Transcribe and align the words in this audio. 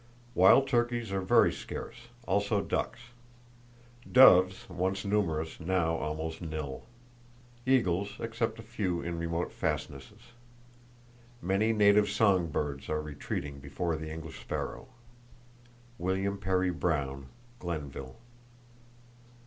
Wild 0.33 0.67
turkeys 0.67 1.11
are 1.11 1.21
very 1.21 1.53
scarce, 1.53 2.07
also 2.27 2.59
ducks. 2.59 2.99
Doves, 4.11 4.67
once 4.67 5.05
numerous, 5.05 5.59
now 5.59 5.95
almost 5.97 6.41
nil. 6.41 6.87
Eagles, 7.67 8.15
except 8.19 8.57
a 8.57 8.63
few 8.63 9.03
in 9.03 9.19
remote 9.19 9.51
fastnesses. 9.53 10.31
Many 11.39 11.71
native 11.71 12.09
song 12.09 12.47
birds 12.49 12.89
are 12.89 12.99
retreating 12.99 13.59
before 13.59 13.95
the 13.95 14.11
English 14.11 14.41
sparrow.—(William 14.41 16.39
Perry 16.39 16.71
Brown, 16.71 17.27
Glenville.) 17.59 18.15